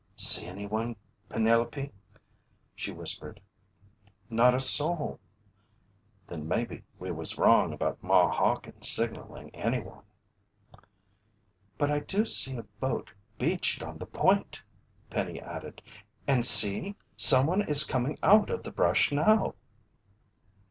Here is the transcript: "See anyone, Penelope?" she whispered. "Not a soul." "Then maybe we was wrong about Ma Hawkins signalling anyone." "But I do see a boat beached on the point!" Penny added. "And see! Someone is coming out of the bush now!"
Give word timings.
"See 0.15 0.47
anyone, 0.47 0.95
Penelope?" 1.29 1.91
she 2.73 2.91
whispered. 2.91 3.39
"Not 4.31 4.55
a 4.55 4.59
soul." 4.59 5.19
"Then 6.25 6.47
maybe 6.47 6.81
we 6.97 7.11
was 7.11 7.37
wrong 7.37 7.71
about 7.71 8.01
Ma 8.01 8.31
Hawkins 8.31 8.89
signalling 8.89 9.53
anyone." 9.53 10.01
"But 11.77 11.91
I 11.91 11.99
do 11.99 12.25
see 12.25 12.57
a 12.57 12.63
boat 12.63 13.11
beached 13.37 13.83
on 13.83 13.99
the 13.99 14.07
point!" 14.07 14.63
Penny 15.11 15.39
added. 15.39 15.83
"And 16.27 16.43
see! 16.43 16.95
Someone 17.15 17.61
is 17.69 17.83
coming 17.83 18.17
out 18.23 18.49
of 18.49 18.63
the 18.63 18.71
bush 18.71 19.11
now!" 19.11 19.53